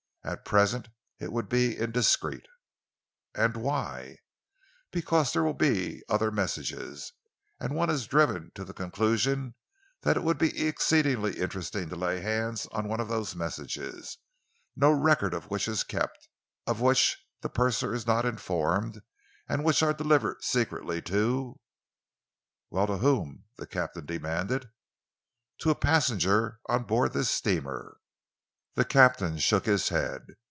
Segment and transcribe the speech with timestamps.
[0.23, 0.87] At present
[1.19, 2.45] it would be indiscreet."
[3.33, 4.17] "And why?"
[4.91, 7.11] "Because there will be other messages,
[7.59, 9.55] and one is driven to the conclusion
[10.01, 14.19] that it would be exceedingly interesting to lay hands on one of these messages,
[14.75, 16.27] no record of which is kept,
[16.67, 19.01] of which the purser is not informed,
[19.49, 21.59] and which are delivered secretly to"
[22.69, 24.69] "Well, to whom?" the captain demanded.
[25.61, 27.97] "To a passenger on board this steamer."
[28.75, 30.21] The captain shook his head.